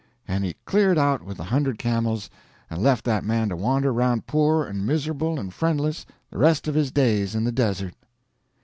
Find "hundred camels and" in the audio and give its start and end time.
1.43-2.81